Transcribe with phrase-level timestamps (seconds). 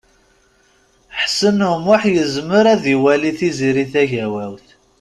[1.19, 4.67] Ḥsen U Muḥ yezmer ad iwali Tiziri Tagawawt.